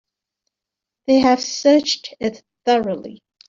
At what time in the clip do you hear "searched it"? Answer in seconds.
1.43-2.41